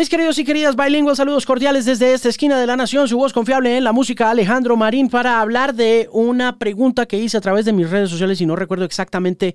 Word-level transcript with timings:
Mis 0.00 0.08
queridos 0.08 0.38
y 0.38 0.44
queridas 0.44 0.76
bilingües, 0.76 1.18
saludos 1.18 1.44
cordiales 1.44 1.84
desde 1.84 2.14
esta 2.14 2.30
esquina 2.30 2.58
de 2.58 2.66
la 2.66 2.74
nación, 2.74 3.06
su 3.06 3.18
voz 3.18 3.34
confiable 3.34 3.76
en 3.76 3.84
la 3.84 3.92
música 3.92 4.30
Alejandro 4.30 4.74
Marín 4.74 5.10
para 5.10 5.42
hablar 5.42 5.74
de 5.74 6.08
una 6.10 6.58
pregunta 6.58 7.04
que 7.04 7.18
hice 7.18 7.36
a 7.36 7.42
través 7.42 7.66
de 7.66 7.74
mis 7.74 7.90
redes 7.90 8.08
sociales 8.08 8.40
y 8.40 8.46
no 8.46 8.56
recuerdo 8.56 8.86
exactamente 8.86 9.54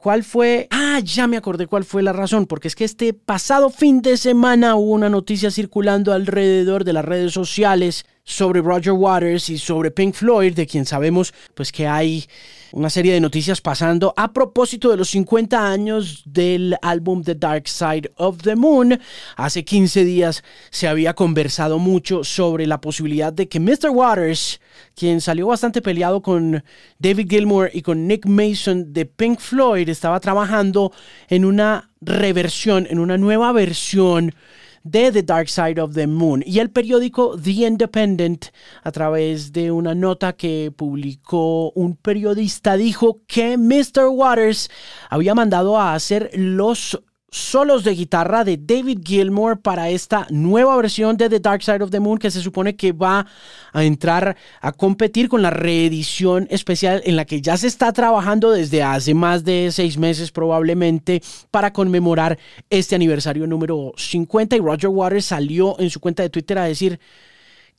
cuál 0.00 0.24
fue... 0.24 0.66
Ah, 0.70 1.00
ya 1.04 1.26
me 1.26 1.36
acordé 1.36 1.66
cuál 1.66 1.84
fue 1.84 2.02
la 2.02 2.12
razón, 2.12 2.46
porque 2.46 2.68
es 2.68 2.74
que 2.74 2.84
este 2.84 3.12
pasado 3.12 3.70
fin 3.70 4.00
de 4.00 4.16
semana 4.16 4.74
hubo 4.74 4.92
una 4.92 5.10
noticia 5.10 5.50
circulando 5.50 6.12
alrededor 6.12 6.84
de 6.84 6.94
las 6.94 7.04
redes 7.04 7.32
sociales 7.32 8.06
sobre 8.24 8.62
Roger 8.62 8.92
Waters 8.92 9.50
y 9.50 9.58
sobre 9.58 9.90
Pink 9.90 10.14
Floyd, 10.14 10.54
de 10.54 10.66
quien 10.66 10.86
sabemos 10.86 11.34
pues 11.54 11.70
que 11.70 11.86
hay 11.86 12.26
una 12.72 12.88
serie 12.88 13.12
de 13.12 13.20
noticias 13.20 13.60
pasando 13.60 14.14
a 14.16 14.32
propósito 14.32 14.90
de 14.90 14.96
los 14.96 15.10
50 15.10 15.70
años 15.70 16.22
del 16.24 16.76
álbum 16.82 17.22
The 17.22 17.34
Dark 17.34 17.68
Side 17.68 18.12
of 18.16 18.38
the 18.42 18.54
Moon. 18.56 18.98
Hace 19.36 19.64
15 19.64 20.04
días 20.04 20.44
se 20.70 20.86
había 20.86 21.14
conversado 21.14 21.78
mucho 21.78 22.24
sobre 22.24 22.66
la 22.66 22.80
posibilidad 22.80 23.32
de 23.32 23.48
que 23.48 23.60
Mr. 23.60 23.90
Waters, 23.90 24.60
quien 24.94 25.20
salió 25.20 25.46
bastante 25.46 25.82
peleado 25.82 26.22
con 26.22 26.62
David 26.98 27.28
Gilmour 27.28 27.70
y 27.72 27.82
con 27.82 28.06
Nick 28.06 28.26
Mason 28.26 28.92
de 28.92 29.06
Pink 29.06 29.40
Floyd, 29.40 29.88
estaba 29.88 30.20
trabajando 30.20 30.92
en 31.28 31.44
una 31.44 31.90
reversión, 32.00 32.86
en 32.88 32.98
una 32.98 33.18
nueva 33.18 33.52
versión 33.52 34.34
de 34.82 35.12
The 35.12 35.22
Dark 35.22 35.48
Side 35.48 35.80
of 35.80 35.94
the 35.94 36.06
Moon. 36.06 36.42
Y 36.46 36.58
el 36.58 36.70
periódico 36.70 37.36
The 37.38 37.50
Independent, 37.50 38.46
a 38.82 38.92
través 38.92 39.52
de 39.52 39.70
una 39.70 39.94
nota 39.94 40.32
que 40.32 40.72
publicó 40.74 41.70
un 41.72 41.96
periodista, 41.96 42.76
dijo 42.76 43.20
que 43.26 43.56
Mr. 43.56 44.08
Waters 44.10 44.70
había 45.08 45.34
mandado 45.34 45.78
a 45.78 45.94
hacer 45.94 46.30
los 46.34 47.02
solos 47.30 47.84
de 47.84 47.94
guitarra 47.94 48.44
de 48.44 48.56
David 48.56 49.00
Gilmour 49.04 49.60
para 49.60 49.88
esta 49.90 50.26
nueva 50.30 50.76
versión 50.76 51.16
de 51.16 51.28
The 51.28 51.40
Dark 51.40 51.62
Side 51.62 51.82
of 51.82 51.90
the 51.90 52.00
Moon 52.00 52.18
que 52.18 52.30
se 52.30 52.40
supone 52.40 52.76
que 52.76 52.92
va 52.92 53.26
a 53.72 53.84
entrar 53.84 54.36
a 54.60 54.72
competir 54.72 55.28
con 55.28 55.42
la 55.42 55.50
reedición 55.50 56.46
especial 56.50 57.02
en 57.04 57.16
la 57.16 57.24
que 57.24 57.40
ya 57.40 57.56
se 57.56 57.66
está 57.66 57.92
trabajando 57.92 58.50
desde 58.50 58.82
hace 58.82 59.14
más 59.14 59.44
de 59.44 59.70
seis 59.72 59.96
meses 59.96 60.32
probablemente 60.32 61.22
para 61.50 61.72
conmemorar 61.72 62.38
este 62.68 62.94
aniversario 62.94 63.46
número 63.46 63.92
50 63.96 64.56
y 64.56 64.60
Roger 64.60 64.90
Waters 64.90 65.26
salió 65.26 65.78
en 65.78 65.90
su 65.90 66.00
cuenta 66.00 66.22
de 66.22 66.30
Twitter 66.30 66.58
a 66.58 66.64
decir 66.64 66.98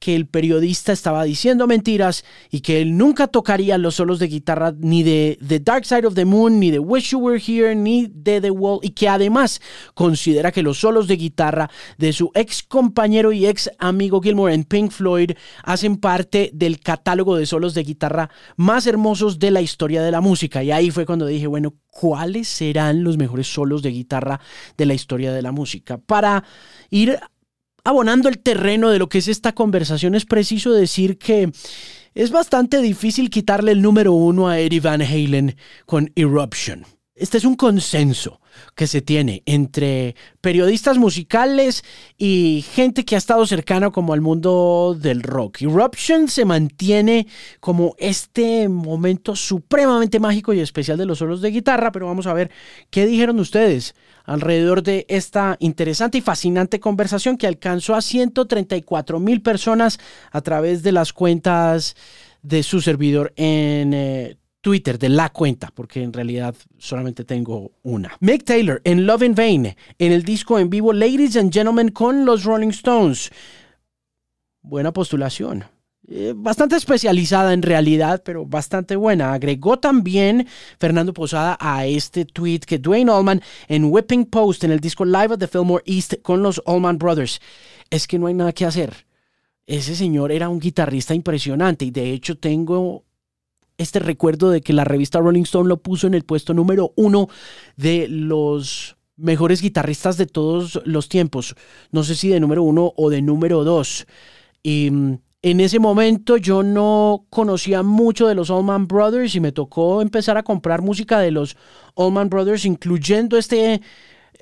que 0.01 0.15
el 0.15 0.25
periodista 0.25 0.91
estaba 0.91 1.23
diciendo 1.23 1.67
mentiras 1.67 2.25
y 2.49 2.61
que 2.61 2.81
él 2.81 2.97
nunca 2.97 3.27
tocaría 3.27 3.77
los 3.77 3.95
solos 3.95 4.17
de 4.17 4.27
guitarra 4.27 4.73
ni 4.75 5.03
de 5.03 5.37
The 5.47 5.59
Dark 5.59 5.85
Side 5.85 6.07
of 6.07 6.15
the 6.15 6.25
Moon, 6.25 6.59
ni 6.59 6.71
de 6.71 6.79
Wish 6.79 7.11
You 7.11 7.19
Were 7.19 7.39
Here, 7.39 7.75
ni 7.75 8.07
de 8.11 8.41
The 8.41 8.49
Wall, 8.49 8.79
y 8.81 8.89
que 8.89 9.07
además 9.07 9.61
considera 9.93 10.51
que 10.51 10.63
los 10.63 10.79
solos 10.79 11.07
de 11.07 11.17
guitarra 11.17 11.69
de 11.99 12.13
su 12.13 12.31
ex 12.33 12.63
compañero 12.63 13.31
y 13.31 13.45
ex 13.45 13.69
amigo 13.77 14.21
Gilmore 14.21 14.55
en 14.55 14.63
Pink 14.63 14.89
Floyd 14.89 15.33
hacen 15.63 15.97
parte 15.97 16.49
del 16.51 16.79
catálogo 16.79 17.35
de 17.35 17.45
solos 17.45 17.75
de 17.75 17.83
guitarra 17.83 18.31
más 18.55 18.87
hermosos 18.87 19.37
de 19.37 19.51
la 19.51 19.61
historia 19.61 20.01
de 20.01 20.09
la 20.09 20.19
música. 20.19 20.63
Y 20.63 20.71
ahí 20.71 20.89
fue 20.89 21.05
cuando 21.05 21.27
dije, 21.27 21.45
bueno, 21.45 21.75
¿cuáles 21.91 22.47
serán 22.47 23.03
los 23.03 23.17
mejores 23.17 23.45
solos 23.53 23.83
de 23.83 23.91
guitarra 23.91 24.41
de 24.77 24.85
la 24.87 24.95
historia 24.95 25.31
de 25.31 25.43
la 25.43 25.51
música? 25.51 25.99
Para 25.99 26.43
ir 26.89 27.19
abonando 27.83 28.29
el 28.29 28.39
terreno 28.39 28.89
de 28.89 28.99
lo 28.99 29.09
que 29.09 29.19
es 29.19 29.27
esta 29.27 29.53
conversación, 29.53 30.15
es 30.15 30.25
preciso 30.25 30.71
decir 30.71 31.17
que 31.17 31.51
es 32.13 32.31
bastante 32.31 32.81
difícil 32.81 33.29
quitarle 33.29 33.71
el 33.71 33.81
número 33.81 34.13
uno 34.13 34.49
a 34.49 34.59
Eddie 34.59 34.81
Van 34.81 35.01
Halen 35.01 35.55
con 35.85 36.11
Eruption. 36.15 36.85
Este 37.15 37.37
es 37.37 37.45
un 37.45 37.55
consenso 37.55 38.40
que 38.75 38.87
se 38.87 39.01
tiene 39.01 39.43
entre 39.45 40.15
periodistas 40.41 40.97
musicales 40.97 41.83
y 42.17 42.65
gente 42.73 43.05
que 43.05 43.15
ha 43.15 43.17
estado 43.17 43.45
cercana 43.45 43.91
como 43.91 44.13
al 44.13 44.21
mundo 44.21 44.97
del 44.99 45.23
rock. 45.23 45.61
Eruption 45.61 46.27
se 46.27 46.45
mantiene 46.45 47.27
como 47.59 47.95
este 47.97 48.69
momento 48.69 49.35
supremamente 49.35 50.19
mágico 50.19 50.53
y 50.53 50.59
especial 50.59 50.97
de 50.97 51.05
los 51.05 51.19
solos 51.19 51.41
de 51.41 51.51
guitarra, 51.51 51.91
pero 51.91 52.07
vamos 52.07 52.27
a 52.27 52.33
ver 52.33 52.51
qué 52.89 53.05
dijeron 53.05 53.39
ustedes 53.39 53.95
alrededor 54.23 54.83
de 54.83 55.05
esta 55.09 55.57
interesante 55.59 56.19
y 56.19 56.21
fascinante 56.21 56.79
conversación 56.79 57.37
que 57.37 57.47
alcanzó 57.47 57.95
a 57.95 58.01
134 58.01 59.19
mil 59.19 59.41
personas 59.41 59.99
a 60.31 60.41
través 60.41 60.83
de 60.83 60.91
las 60.91 61.13
cuentas 61.13 61.95
de 62.41 62.63
su 62.63 62.81
servidor 62.81 63.33
en 63.35 63.93
eh, 63.93 64.37
Twitter, 64.61 64.97
de 64.97 65.09
la 65.09 65.29
cuenta, 65.29 65.71
porque 65.73 66.03
en 66.03 66.13
realidad 66.13 66.55
solamente 66.77 67.25
tengo 67.25 67.71
una. 67.83 68.15
Mick 68.19 68.43
Taylor 68.43 68.81
en 68.83 69.05
Love 69.05 69.23
in 69.23 69.35
Vain, 69.35 69.75
en 69.97 70.11
el 70.11 70.23
disco 70.23 70.59
en 70.59 70.69
vivo 70.69 70.93
Ladies 70.93 71.35
and 71.35 71.51
Gentlemen 71.51 71.89
con 71.89 72.25
los 72.25 72.43
Rolling 72.43 72.69
Stones. 72.69 73.31
Buena 74.61 74.93
postulación. 74.93 75.65
Eh, 76.07 76.33
bastante 76.35 76.75
especializada 76.75 77.53
en 77.53 77.61
realidad, 77.61 78.21
pero 78.25 78.45
bastante 78.45 78.95
buena. 78.95 79.33
Agregó 79.33 79.79
también 79.79 80.47
Fernando 80.79 81.13
Posada 81.13 81.57
a 81.59 81.85
este 81.85 82.25
tweet 82.25 82.59
que 82.59 82.79
Dwayne 82.79 83.11
Allman 83.11 83.41
en 83.67 83.85
Whipping 83.85 84.25
Post 84.25 84.63
en 84.63 84.71
el 84.71 84.79
disco 84.79 85.05
Live 85.05 85.33
at 85.33 85.39
the 85.39 85.47
Fillmore 85.47 85.83
East 85.85 86.15
con 86.21 86.43
los 86.43 86.61
Allman 86.65 86.97
Brothers. 86.97 87.39
Es 87.89 88.07
que 88.07 88.19
no 88.19 88.27
hay 88.27 88.33
nada 88.33 88.51
que 88.51 88.65
hacer. 88.65 89.05
Ese 89.65 89.95
señor 89.95 90.31
era 90.31 90.49
un 90.49 90.59
guitarrista 90.59 91.15
impresionante 91.15 91.85
y 91.85 91.91
de 91.91 92.11
hecho 92.11 92.37
tengo 92.37 93.05
este 93.81 93.99
recuerdo 93.99 94.49
de 94.49 94.61
que 94.61 94.73
la 94.73 94.83
revista 94.83 95.19
Rolling 95.19 95.43
Stone 95.43 95.69
lo 95.69 95.81
puso 95.81 96.07
en 96.07 96.13
el 96.13 96.23
puesto 96.23 96.53
número 96.53 96.93
uno 96.95 97.27
de 97.75 98.07
los 98.07 98.97
mejores 99.17 99.61
guitarristas 99.61 100.17
de 100.17 100.25
todos 100.25 100.81
los 100.85 101.09
tiempos. 101.09 101.55
No 101.91 102.03
sé 102.03 102.15
si 102.15 102.29
de 102.29 102.39
número 102.39 102.63
uno 102.63 102.93
o 102.95 103.09
de 103.09 103.21
número 103.21 103.63
dos. 103.63 104.07
Y 104.63 104.89
mm, 104.91 105.19
en 105.43 105.59
ese 105.59 105.79
momento 105.79 106.37
yo 106.37 106.63
no 106.63 107.25
conocía 107.29 107.83
mucho 107.83 108.27
de 108.27 108.35
los 108.35 108.51
Allman 108.51 108.87
Brothers 108.87 109.35
y 109.35 109.39
me 109.39 109.51
tocó 109.51 110.01
empezar 110.01 110.37
a 110.37 110.43
comprar 110.43 110.81
música 110.81 111.19
de 111.19 111.31
los 111.31 111.57
Allman 111.95 112.29
Brothers, 112.29 112.65
incluyendo 112.65 113.37
este 113.37 113.81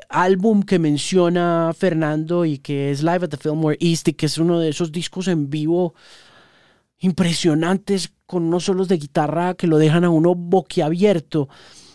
álbum 0.10 0.64
que 0.64 0.80
menciona 0.80 1.74
Fernando 1.78 2.46
y 2.46 2.60
que 2.60 2.92
es 2.92 3.02
Live 3.02 3.26
at 3.26 3.30
the 3.30 3.38
Fillmore 3.38 3.78
East 3.80 4.08
y 4.08 4.14
que 4.14 4.26
es 4.26 4.38
uno 4.38 4.60
de 4.60 4.70
esos 4.70 4.92
discos 4.92 5.28
en 5.28 5.50
vivo 5.50 5.94
impresionantes 7.00 8.14
con 8.26 8.44
unos 8.44 8.66
solos 8.66 8.88
de 8.88 8.98
guitarra 8.98 9.56
que 9.56 9.68
lo 9.68 9.78
dejan 9.78 10.04
a 10.04 10.10
uno 10.10 10.36
boquiabierto. 10.36 11.50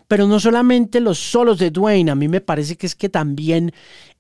Pero 0.09 0.27
no 0.27 0.41
solamente 0.41 1.01
los 1.01 1.19
solos 1.19 1.59
de 1.59 1.71
Dwayne, 1.71 2.11
a 2.11 2.15
mí 2.15 2.29
me 2.29 2.41
parece 2.41 2.77
que 2.77 2.87
es 2.87 2.95
que 2.95 3.09
también 3.09 3.73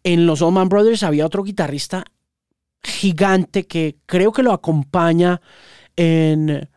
en 0.02 0.26
los 0.26 0.42
Allman 0.42 0.68
Brothers 0.68 1.02
había 1.02 1.26
otro 1.26 1.42
guitarrista 1.42 2.04
gigante 2.82 3.66
que 3.66 3.96
creo 4.06 4.32
que 4.32 4.42
lo 4.42 4.52
acompaña 4.52 5.40
en, 5.96 6.68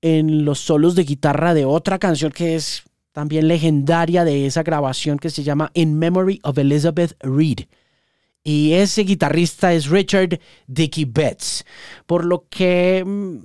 en 0.00 0.44
los 0.44 0.60
solos 0.60 0.94
de 0.94 1.04
guitarra 1.04 1.54
de 1.54 1.64
otra 1.64 1.98
canción 1.98 2.30
que 2.30 2.54
es 2.54 2.84
también 3.12 3.48
legendaria 3.48 4.24
de 4.24 4.46
esa 4.46 4.62
grabación 4.62 5.18
que 5.18 5.30
se 5.30 5.42
llama 5.42 5.70
In 5.74 5.98
Memory 5.98 6.40
of 6.42 6.58
Elizabeth 6.58 7.16
Reed. 7.20 7.60
Y 8.44 8.74
ese 8.74 9.02
guitarrista 9.02 9.72
es 9.72 9.88
Richard 9.88 10.38
Dickey 10.68 11.04
Betts. 11.04 11.64
Por 12.06 12.24
lo 12.24 12.46
que 12.48 13.02
mm, 13.04 13.38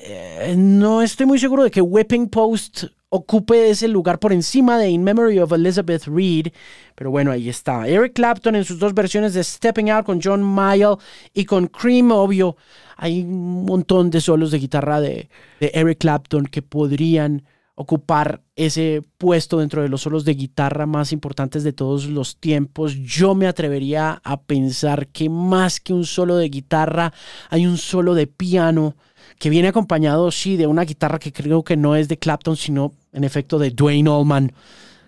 eh, 0.00 0.54
no 0.56 1.02
estoy 1.02 1.26
muy 1.26 1.38
seguro 1.38 1.64
de 1.64 1.70
que 1.70 1.80
Whipping 1.80 2.28
Post 2.28 2.84
ocupe 3.10 3.70
ese 3.70 3.88
lugar 3.88 4.18
por 4.18 4.32
encima 4.32 4.78
de 4.78 4.90
In 4.90 5.02
Memory 5.02 5.38
of 5.38 5.52
Elizabeth 5.52 6.04
Reed. 6.06 6.48
Pero 6.94 7.10
bueno, 7.10 7.30
ahí 7.30 7.48
está. 7.48 7.86
Eric 7.88 8.14
Clapton 8.14 8.56
en 8.56 8.64
sus 8.64 8.78
dos 8.78 8.94
versiones 8.94 9.34
de 9.34 9.42
Stepping 9.42 9.90
Out 9.90 10.06
con 10.06 10.20
John 10.22 10.42
Mayall 10.42 10.98
y 11.32 11.44
con 11.44 11.68
Cream, 11.68 12.12
obvio. 12.12 12.56
Hay 12.96 13.22
un 13.22 13.64
montón 13.64 14.10
de 14.10 14.20
solos 14.20 14.50
de 14.50 14.58
guitarra 14.58 15.00
de, 15.00 15.28
de 15.60 15.70
Eric 15.74 15.98
Clapton 15.98 16.46
que 16.46 16.62
podrían 16.62 17.44
ocupar 17.80 18.42
ese 18.56 19.04
puesto 19.18 19.60
dentro 19.60 19.82
de 19.82 19.88
los 19.88 20.00
solos 20.02 20.24
de 20.24 20.34
guitarra 20.34 20.84
más 20.84 21.12
importantes 21.12 21.62
de 21.62 21.72
todos 21.72 22.06
los 22.06 22.36
tiempos. 22.36 22.96
Yo 22.96 23.36
me 23.36 23.46
atrevería 23.46 24.20
a 24.24 24.40
pensar 24.42 25.06
que 25.06 25.28
más 25.28 25.78
que 25.78 25.92
un 25.92 26.04
solo 26.04 26.36
de 26.36 26.48
guitarra, 26.48 27.12
hay 27.50 27.68
un 27.68 27.78
solo 27.78 28.14
de 28.14 28.26
piano 28.26 28.96
que 29.38 29.50
viene 29.50 29.68
acompañado, 29.68 30.30
sí, 30.30 30.56
de 30.56 30.66
una 30.66 30.84
guitarra 30.84 31.18
que 31.18 31.32
creo 31.32 31.62
que 31.62 31.76
no 31.76 31.96
es 31.96 32.08
de 32.08 32.18
Clapton, 32.18 32.56
sino 32.56 32.92
en 33.12 33.24
efecto 33.24 33.58
de 33.58 33.70
Dwayne 33.70 34.10
Allman, 34.10 34.52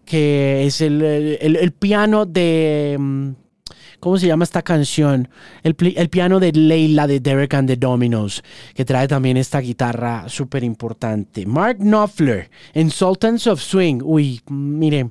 que 0.05 0.67
es 0.67 0.81
el, 0.81 1.03
el, 1.03 1.73
piano 1.73 2.27
de... 2.27 2.97
Mm, 2.99 3.31
¿Cómo 3.99 4.17
se 4.17 4.27
llama 4.27 4.45
esta 4.45 4.63
canción? 4.63 5.29
El, 5.63 5.77
el, 5.95 6.09
piano 6.09 6.41
de 6.41 6.53
Leila 6.53 7.07
de 7.07 7.21
Derek 7.21 7.53
and 7.53 7.69
the 7.69 7.77
Dominos, 7.77 8.43
que 8.75 8.87
trae 8.87 9.07
también 9.07 9.37
esta 9.37 9.61
guitarra 9.61 10.27
súper 10.27 10.65
importante. 10.65 11.45
Mark 11.45 11.77
Knopfler 11.81 12.51
en 12.73 12.91
Sultans 12.91 13.47
of 13.47 13.61
Swing. 13.61 14.01
Uy, 14.03 14.41
mire, 14.49 15.11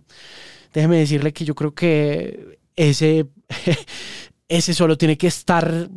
déjeme 0.73 0.97
decirle 0.97 1.33
que 1.33 1.45
yo 1.45 1.53
creo 1.53 1.71
que 1.75 2.57
ese, 2.75 3.27
ese 4.47 4.73
solo 4.73 4.97
tiene 4.97 5.19
que 5.19 5.27
estar 5.27 5.87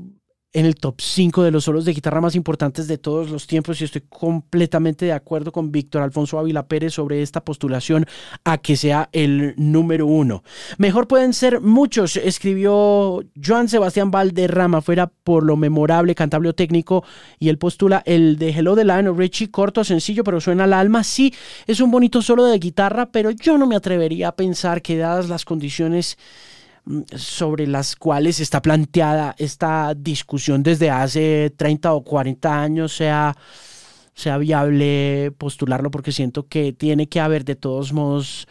en 0.52 0.66
el 0.66 0.76
top 0.76 1.00
5 1.00 1.42
de 1.42 1.50
los 1.50 1.64
solos 1.64 1.84
de 1.84 1.94
guitarra 1.94 2.20
más 2.20 2.34
importantes 2.34 2.86
de 2.86 2.98
todos 2.98 3.30
los 3.30 3.46
tiempos 3.46 3.80
y 3.80 3.84
estoy 3.84 4.02
completamente 4.08 5.06
de 5.06 5.12
acuerdo 5.12 5.50
con 5.50 5.72
Víctor 5.72 6.02
Alfonso 6.02 6.38
Ávila 6.38 6.66
Pérez 6.66 6.94
sobre 6.94 7.22
esta 7.22 7.42
postulación 7.42 8.06
a 8.44 8.58
que 8.58 8.76
sea 8.76 9.08
el 9.12 9.54
número 9.56 10.06
uno. 10.06 10.44
Mejor 10.76 11.08
pueden 11.08 11.32
ser 11.32 11.60
muchos, 11.60 12.16
escribió 12.16 13.20
Joan 13.42 13.68
Sebastián 13.68 14.10
Valderrama, 14.10 14.82
fuera 14.82 15.06
por 15.06 15.44
lo 15.44 15.56
memorable, 15.56 16.14
cantable 16.14 16.50
o 16.50 16.54
técnico, 16.54 17.04
y 17.38 17.48
él 17.48 17.58
postula 17.58 18.02
el 18.04 18.36
de 18.36 18.50
Hello 18.50 18.76
the 18.76 18.84
Line 18.84 19.10
Richie, 19.12 19.50
corto, 19.50 19.84
sencillo, 19.84 20.22
pero 20.22 20.40
suena 20.40 20.64
al 20.64 20.74
alma. 20.74 21.02
Sí, 21.02 21.32
es 21.66 21.80
un 21.80 21.90
bonito 21.90 22.20
solo 22.20 22.44
de 22.44 22.58
guitarra, 22.58 23.10
pero 23.10 23.30
yo 23.30 23.56
no 23.56 23.66
me 23.66 23.76
atrevería 23.76 24.28
a 24.28 24.36
pensar 24.36 24.82
que 24.82 24.96
dadas 24.96 25.28
las 25.28 25.44
condiciones 25.44 26.18
sobre 27.14 27.66
las 27.66 27.96
cuales 27.96 28.40
está 28.40 28.60
planteada 28.60 29.34
esta 29.38 29.94
discusión 29.94 30.62
desde 30.62 30.90
hace 30.90 31.52
30 31.56 31.92
o 31.92 32.02
40 32.02 32.62
años 32.62 32.92
sea, 32.96 33.36
sea 34.14 34.38
viable 34.38 35.32
postularlo 35.38 35.90
porque 35.90 36.12
siento 36.12 36.48
que 36.48 36.72
tiene 36.72 37.08
que 37.08 37.20
haber 37.20 37.44
de 37.44 37.56
todos 37.56 37.92
modos 37.92 38.48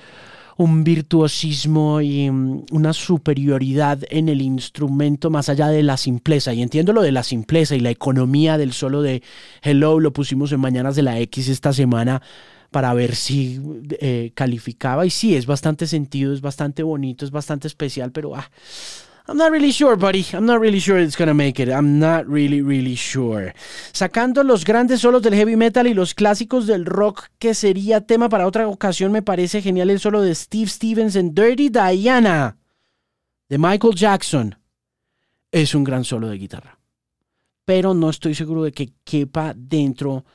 un 0.58 0.84
virtuosismo 0.84 2.02
y 2.02 2.30
mm, 2.30 2.66
una 2.72 2.94
superioridad 2.94 4.00
en 4.10 4.30
el 4.30 4.42
instrumento 4.42 5.30
más 5.30 5.50
allá 5.50 5.68
de 5.68 5.84
la 5.84 5.98
simpleza. 5.98 6.54
Y 6.54 6.62
entiendo 6.62 6.94
lo 6.94 7.02
de 7.02 7.12
la 7.12 7.24
simpleza 7.24 7.76
y 7.76 7.80
la 7.80 7.90
economía 7.90 8.58
del 8.58 8.74
solo 8.74 9.02
de 9.02 9.24
Hello, 9.62 10.00
lo 10.00 10.14
pusimos 10.14 10.52
en 10.52 10.60
Mañanas 10.60 10.96
de 10.96 11.02
la 11.02 11.20
X 11.20 11.50
esta 11.50 11.74
semana 11.74 12.22
para 12.72 12.94
ver 12.94 13.16
si 13.16 13.62
eh, 14.00 14.32
calificaba. 14.34 15.06
Y 15.06 15.10
sí, 15.10 15.36
es 15.36 15.46
bastante 15.46 15.86
sentido, 15.86 16.34
es 16.34 16.42
bastante 16.42 16.84
bonito, 16.84 17.26
es 17.26 17.32
bastante 17.32 17.68
especial, 17.68 18.12
pero 18.12 18.36
ah, 18.36 18.50
I'm 19.28 19.38
not 19.38 19.52
really 19.52 19.72
sure, 19.72 19.96
buddy. 19.96 20.26
I'm 20.34 20.46
not 20.46 20.60
really 20.60 20.80
sure 20.80 21.00
it's 21.00 21.16
gonna 21.16 21.34
make 21.34 21.62
it. 21.62 21.70
I'm 21.70 22.00
not 22.00 22.26
really, 22.28 22.62
really 22.62 22.96
sure. 22.96 23.54
Sacando 23.92 24.44
los 24.44 24.66
grandes 24.66 25.02
solos 25.02 25.22
del 25.22 25.36
heavy 25.36 25.56
metal 25.56 25.86
y 25.86 25.94
los 25.94 26.16
clásicos 26.16 26.66
del 26.66 26.86
rock, 26.86 27.28
que 27.38 27.54
sería 27.54 28.02
tema 28.02 28.30
para 28.30 28.48
otra 28.48 28.68
ocasión, 28.68 29.12
me 29.12 29.22
parece 29.22 29.62
genial 29.62 29.90
el 29.90 30.00
solo 30.00 30.22
de 30.22 30.34
Steve 30.34 30.68
Stevens 30.68 31.16
en 31.16 31.36
Dirty 31.36 31.70
Diana 31.70 32.58
de 33.48 33.58
Michael 33.58 33.96
Jackson. 33.96 34.56
Es 35.52 35.76
un 35.76 35.84
gran 35.84 36.04
solo 36.04 36.28
de 36.30 36.38
guitarra. 36.38 36.80
Pero 37.66 37.94
no 37.94 38.10
estoy 38.10 38.34
seguro 38.34 38.64
de 38.64 38.72
que 38.72 38.94
quepa 39.04 39.54
dentro 39.56 40.26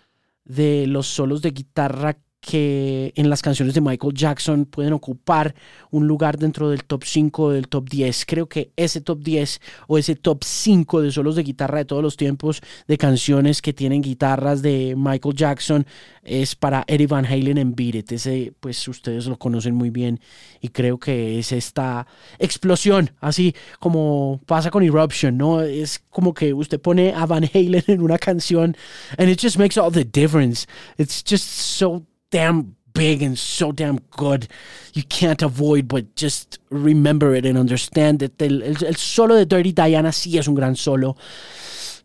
de 0.44 0.86
los 0.86 1.06
solos 1.06 1.42
de 1.42 1.50
guitarra 1.50 2.16
que 2.46 3.12
en 3.16 3.28
las 3.28 3.42
canciones 3.42 3.74
de 3.74 3.80
Michael 3.80 4.14
Jackson 4.14 4.66
pueden 4.66 4.92
ocupar 4.92 5.52
un 5.90 6.06
lugar 6.06 6.38
dentro 6.38 6.70
del 6.70 6.84
top 6.84 7.02
5 7.02 7.42
o 7.42 7.50
del 7.50 7.66
top 7.66 7.88
10. 7.88 8.24
Creo 8.24 8.48
que 8.48 8.70
ese 8.76 9.00
top 9.00 9.18
10 9.18 9.60
o 9.88 9.98
ese 9.98 10.14
top 10.14 10.44
5 10.44 11.02
de 11.02 11.10
solos 11.10 11.34
de 11.34 11.42
guitarra 11.42 11.78
de 11.78 11.86
todos 11.86 12.04
los 12.04 12.16
tiempos 12.16 12.62
de 12.86 12.98
canciones 12.98 13.60
que 13.60 13.72
tienen 13.72 14.00
guitarras 14.00 14.62
de 14.62 14.94
Michael 14.96 15.34
Jackson 15.34 15.86
es 16.22 16.54
para 16.54 16.84
Eddie 16.86 17.08
Van 17.08 17.26
Halen 17.26 17.58
en 17.58 17.74
Beat 17.74 17.96
It. 17.96 18.12
Ese, 18.12 18.52
pues 18.60 18.86
ustedes 18.86 19.26
lo 19.26 19.36
conocen 19.38 19.74
muy 19.74 19.90
bien 19.90 20.20
y 20.60 20.68
creo 20.68 20.98
que 20.98 21.40
es 21.40 21.50
esta 21.50 22.06
explosión, 22.38 23.10
así 23.20 23.56
como 23.80 24.40
pasa 24.46 24.70
con 24.70 24.84
Eruption, 24.84 25.36
¿no? 25.36 25.62
Es 25.62 25.98
como 26.10 26.32
que 26.32 26.54
usted 26.54 26.80
pone 26.80 27.12
a 27.12 27.26
Van 27.26 27.44
Halen 27.52 27.82
en 27.88 28.02
una 28.02 28.18
canción 28.18 28.76
and 29.18 29.28
it 29.28 29.40
just 29.42 29.58
makes 29.58 29.76
all 29.76 29.90
the 29.90 30.04
difference. 30.04 30.68
It's 30.96 31.24
just 31.28 31.44
so 31.44 32.04
damn 32.30 32.76
big 32.92 33.22
and 33.22 33.38
so 33.38 33.72
damn 33.72 33.98
good. 34.10 34.48
You 34.94 35.02
can't 35.08 35.42
avoid 35.42 35.88
but 35.88 36.16
just 36.16 36.58
remember 36.70 37.34
it 37.34 37.44
and 37.46 37.58
understand 37.58 38.22
it. 38.22 38.40
El, 38.40 38.96
solo 38.96 39.34
de 39.34 39.46
Dirty 39.46 39.72
Diana 39.72 40.12
sí 40.12 40.38
es 40.38 40.48
un 40.48 40.54
gran 40.54 40.76
solo. 40.76 41.16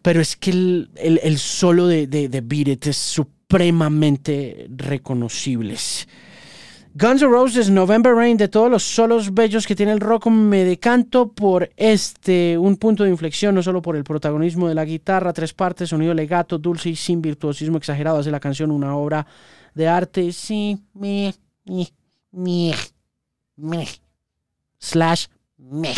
Pero 0.03 0.19
es 0.19 0.35
que 0.35 0.51
el, 0.51 0.89
el 1.23 1.37
solo 1.37 1.87
de, 1.87 2.07
de, 2.07 2.27
de 2.27 2.41
Beat 2.41 2.67
It 2.67 2.87
es 2.87 2.97
supremamente 2.97 4.67
reconocible. 4.75 5.77
Guns 6.93 7.21
N' 7.21 7.29
Roses, 7.29 7.69
November 7.69 8.13
Rain, 8.13 8.35
de 8.35 8.49
todos 8.49 8.69
los 8.69 8.83
solos 8.83 9.33
bellos 9.33 9.65
que 9.65 9.75
tiene 9.75 9.93
el 9.93 10.01
rock, 10.01 10.27
me 10.27 10.65
decanto 10.65 11.31
por 11.31 11.69
este, 11.77 12.57
un 12.57 12.75
punto 12.75 13.05
de 13.05 13.09
inflexión, 13.09 13.55
no 13.55 13.63
solo 13.63 13.81
por 13.81 13.95
el 13.95 14.03
protagonismo 14.03 14.67
de 14.67 14.75
la 14.75 14.83
guitarra, 14.83 15.31
tres 15.31 15.53
partes, 15.53 15.89
sonido 15.89 16.13
legato, 16.13 16.57
dulce 16.57 16.89
y 16.89 16.97
sin 16.97 17.21
virtuosismo 17.21 17.77
exagerado, 17.77 18.17
hace 18.17 18.29
la 18.29 18.41
canción 18.41 18.71
una 18.71 18.93
obra 18.93 19.25
de 19.73 19.87
arte, 19.87 20.33
sí, 20.33 20.77
me, 20.93 21.33
me, 21.63 21.87
me, 22.31 22.73
me, 23.55 23.87
slash, 24.77 25.27
me. 25.57 25.93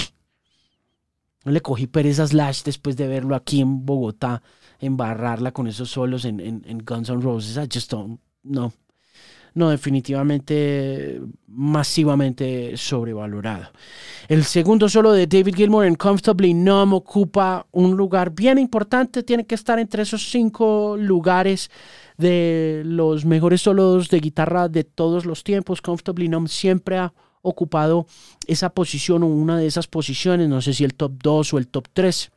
No 1.44 1.52
le 1.52 1.62
cogí 1.62 1.88
pereza 1.88 2.28
Slash 2.28 2.64
después 2.64 2.96
de 2.96 3.08
verlo 3.08 3.36
aquí 3.36 3.62
en 3.62 3.84
Bogotá, 3.84 4.44
embarrarla 4.80 5.52
con 5.52 5.68
esos 5.68 5.90
solos 5.90 6.24
en, 6.26 6.40
en, 6.40 6.84
Guns 6.86 7.10
N' 7.10 7.20
Roses. 7.20 7.58
I 7.58 7.68
just 7.68 7.92
don't, 7.92 8.20
no. 8.44 8.72
No, 9.56 9.70
definitivamente 9.70 11.22
masivamente 11.48 12.76
sobrevalorado. 12.76 13.72
El 14.28 14.44
segundo 14.44 14.90
solo 14.90 15.12
de 15.12 15.28
David 15.28 15.56
Gilmour 15.56 15.86
en 15.86 15.96
Comfortably 15.96 16.54
Numb 16.54 16.94
ocupa 16.94 17.68
un 17.72 17.96
lugar 17.96 18.32
bien 18.32 18.58
importante, 18.58 19.22
tiene 19.22 19.46
que 19.46 19.56
estar 19.56 19.78
entre 19.78 20.04
esos 20.04 20.32
cinco 20.32 20.96
lugares 20.98 21.70
de 22.18 22.82
los 22.86 23.26
mejores 23.26 23.62
solos 23.62 24.10
de 24.10 24.20
guitarra 24.20 24.70
de 24.70 24.84
todos 24.84 25.26
los 25.26 25.44
tiempos. 25.44 25.82
Comfortably 25.82 26.30
Numb 26.30 26.48
siempre 26.48 26.98
ha 26.98 27.14
ocupado 27.44 28.08
esa 28.48 28.70
posición 28.70 29.22
o 29.22 29.28
una 29.28 29.58
de 29.58 29.68
esas 29.68 29.88
posiciones, 29.88 30.50
no 30.50 30.62
sé 30.62 30.74
si 30.74 30.84
el 30.84 30.96
top 30.96 31.12
2 31.22 31.54
o 31.54 31.58
el 31.60 31.68
top 31.68 31.88
3 31.94 32.32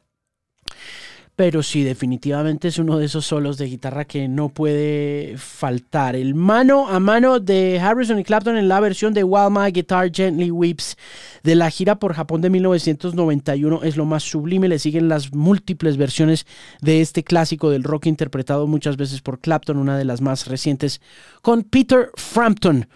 pero 1.36 1.62
sí, 1.62 1.84
definitivamente 1.84 2.68
es 2.68 2.78
uno 2.78 2.96
de 2.96 3.04
esos 3.04 3.26
solos 3.26 3.58
de 3.58 3.66
guitarra 3.66 4.06
que 4.06 4.26
no 4.26 4.48
puede 4.48 5.34
faltar. 5.36 6.16
El 6.16 6.34
mano 6.34 6.88
a 6.88 6.98
mano 6.98 7.40
de 7.40 7.78
Harrison 7.78 8.18
y 8.18 8.24
Clapton 8.24 8.56
en 8.56 8.68
la 8.68 8.80
versión 8.80 9.12
de 9.12 9.22
While 9.22 9.50
My 9.50 9.70
Guitar 9.70 10.10
Gently 10.10 10.50
Weeps 10.50 10.96
de 11.42 11.54
la 11.54 11.70
gira 11.70 11.98
por 11.98 12.14
Japón 12.14 12.40
de 12.40 12.48
1991 12.48 13.82
es 13.82 13.98
lo 13.98 14.06
más 14.06 14.22
sublime. 14.22 14.66
Le 14.66 14.78
siguen 14.78 15.10
las 15.10 15.34
múltiples 15.34 15.98
versiones 15.98 16.46
de 16.80 17.02
este 17.02 17.22
clásico 17.22 17.68
del 17.68 17.84
rock 17.84 18.06
interpretado 18.06 18.66
muchas 18.66 18.96
veces 18.96 19.20
por 19.20 19.38
Clapton, 19.38 19.76
una 19.76 19.98
de 19.98 20.06
las 20.06 20.22
más 20.22 20.46
recientes, 20.46 21.02
con 21.42 21.64
Peter 21.64 22.12
Frampton 22.14 22.88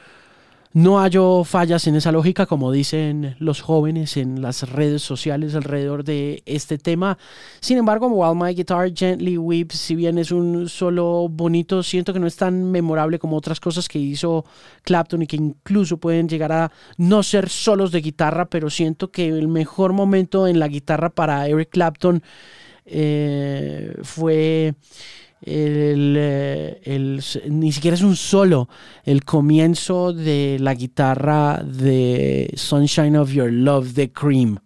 no 0.73 1.01
hallo 1.01 1.43
fallas 1.43 1.87
en 1.89 1.97
esa 1.97 2.13
lógica, 2.13 2.47
como 2.47 2.71
dicen 2.71 3.35
los 3.41 3.61
jóvenes 3.61 4.17
en 4.17 4.41
las 4.41 4.71
redes 4.71 5.03
sociales 5.03 5.57
alrededor 5.57 6.05
de 6.05 6.43
este 6.47 6.79
tema. 6.79 7.19
Sin 7.61 7.77
embargo, 7.77 8.07
While 8.07 8.37
My 8.37 8.55
Guitar 8.55 8.93
Gently 8.95 9.37
Weeps, 9.37 9.75
si 9.75 9.97
bien 9.97 10.17
es 10.19 10.31
un 10.31 10.69
solo 10.69 11.29
bonito, 11.29 11.83
siento 11.83 12.13
que 12.13 12.21
no 12.21 12.29
es 12.29 12.37
tan 12.37 12.71
memorable 12.71 13.19
como 13.19 13.37
otras 13.37 13.59
cosas 13.59 13.89
que 13.89 13.99
hizo 13.99 14.45
Clapton 14.83 15.23
y 15.23 15.27
que 15.27 15.37
incluso 15.37 15.97
pueden 15.97 16.29
llegar 16.29 16.53
a 16.53 16.71
no 16.99 17.25
ser 17.25 17.49
solos 17.49 17.91
de 17.91 18.01
guitarra, 18.01 18.45
pero 18.45 18.71
siento 18.71 19.11
que 19.11 19.27
el 19.27 19.49
mejor 19.49 19.93
momento 19.93 20.47
en 20.47 20.61
la 20.61 20.69
guitarra 20.69 21.11
para 21.11 21.49
Eric 21.49 21.71
Clapton 21.71 22.23
eh, 22.87 23.97
fue 24.03 24.75
eh, 25.43 26.81
el, 26.85 27.23
ni 27.49 27.73
siquiera 27.73 27.95
es 27.95 28.03
un 28.03 28.17
solo, 28.17 28.69
el 29.05 29.25
comienzo 29.25 30.13
de 30.13 30.59
la 30.61 30.75
guitarra 30.75 31.63
de 31.65 32.53
Sunshine 32.55 33.17
of 33.17 33.33
Your 33.33 33.53
Love 33.53 33.95
de 33.95 34.13
Cream. 34.13 34.59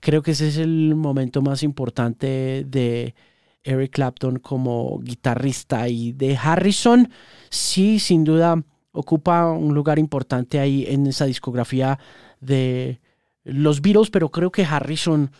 Creo 0.00 0.22
que 0.22 0.32
ese 0.32 0.48
es 0.48 0.56
el 0.56 0.94
momento 0.96 1.42
más 1.42 1.62
importante 1.62 2.64
de 2.66 3.14
Eric 3.62 3.92
Clapton 3.92 4.38
como 4.38 4.98
guitarrista 5.00 5.88
y 5.88 6.12
de 6.12 6.36
Harrison, 6.36 7.08
sí, 7.50 7.98
sin 7.98 8.24
duda 8.24 8.62
ocupa 8.92 9.52
un 9.52 9.74
lugar 9.74 9.98
importante 9.98 10.58
ahí 10.58 10.84
en 10.88 11.06
esa 11.06 11.26
discografía 11.26 11.98
de 12.40 13.00
los 13.44 13.80
Beatles, 13.80 14.10
pero 14.10 14.30
creo 14.30 14.50
que 14.50 14.64
Harrison 14.64 15.30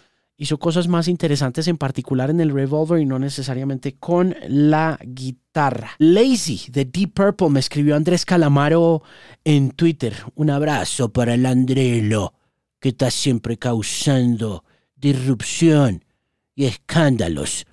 hizo 0.41 0.59
cosas 0.59 0.89
más 0.89 1.07
interesantes 1.07 1.69
en 1.69 1.77
particular 1.77 2.31
en 2.31 2.41
el 2.41 2.51
Revolver 2.51 2.99
y 2.99 3.05
no 3.05 3.19
necesariamente 3.19 3.97
con 3.97 4.35
la 4.49 4.99
guitarra. 5.03 5.91
Lazy 5.99 6.63
de 6.71 6.87
Deep 6.87 7.13
Purple 7.13 7.51
me 7.51 7.61
escribió 7.61 7.95
Andrés 7.95 8.25
Calamaro 8.25 9.03
en 9.45 9.71
Twitter. 9.73 10.17
Un 10.37 10.49
abrazo 10.49 11.13
para 11.13 11.35
el 11.35 11.45
Andrelo 11.45 12.33
que 12.81 12.89
está 12.89 13.11
siempre 13.11 13.59
causando 13.59 14.65
disrupción 14.97 16.07
y 16.55 16.65
escándalos 16.65 17.67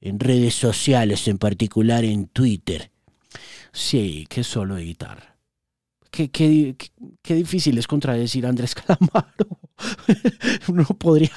en 0.00 0.18
redes 0.18 0.54
sociales, 0.54 1.28
en 1.28 1.36
particular 1.36 2.04
en 2.04 2.28
Twitter. 2.28 2.90
Sí, 3.70 4.26
que 4.30 4.44
solo 4.44 4.76
guitarra. 4.76 5.27
Qué, 6.10 6.30
qué, 6.30 6.76
qué 7.22 7.34
difícil 7.34 7.78
es 7.78 7.86
contradecir 7.86 8.46
a 8.46 8.48
Andrés 8.48 8.74
Calamaro. 8.86 9.58
Uno 10.68 10.84
podría 10.84 11.30